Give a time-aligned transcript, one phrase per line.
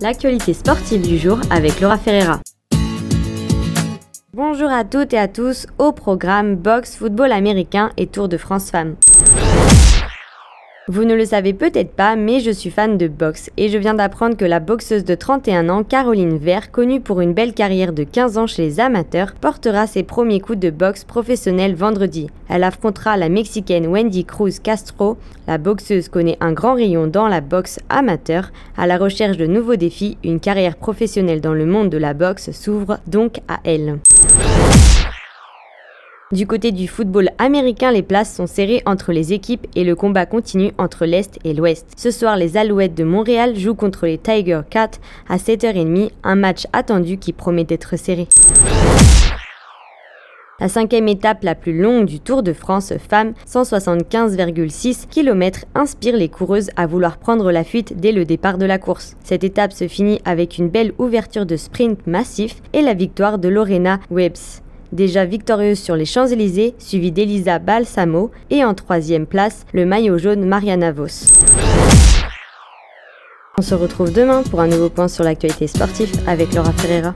[0.00, 2.40] l'actualité sportive du jour avec Laura Ferreira.
[4.32, 8.70] Bonjour à toutes et à tous au programme Box Football américain et Tour de France
[8.70, 8.96] Femmes.
[10.90, 13.92] Vous ne le savez peut-être pas, mais je suis fan de boxe et je viens
[13.92, 18.04] d'apprendre que la boxeuse de 31 ans, Caroline Vert, connue pour une belle carrière de
[18.04, 22.28] 15 ans chez les amateurs, portera ses premiers coups de boxe professionnels vendredi.
[22.48, 25.18] Elle affrontera la Mexicaine Wendy Cruz Castro.
[25.46, 28.50] La boxeuse connaît un grand rayon dans la boxe amateur.
[28.78, 32.50] À la recherche de nouveaux défis, une carrière professionnelle dans le monde de la boxe
[32.52, 33.98] s'ouvre donc à elle.
[36.30, 40.26] Du côté du football américain, les places sont serrées entre les équipes et le combat
[40.26, 41.86] continue entre l'Est et l'Ouest.
[41.96, 44.90] Ce soir, les Alouettes de Montréal jouent contre les Tiger Cats
[45.26, 48.28] à 7h30, un match attendu qui promet d'être serré.
[50.60, 56.28] La cinquième étape la plus longue du Tour de France femmes, 175,6 km, inspire les
[56.28, 59.16] coureuses à vouloir prendre la fuite dès le départ de la course.
[59.24, 63.48] Cette étape se finit avec une belle ouverture de sprint massif et la victoire de
[63.48, 64.60] Lorena Webbs
[64.92, 70.44] déjà victorieuse sur les Champs-Élysées, suivie d'Elisa Balsamo, et en troisième place, le maillot jaune
[70.44, 71.26] Mariana Vos.
[73.58, 77.14] On se retrouve demain pour un nouveau point sur l'actualité sportive avec Laura Ferreira.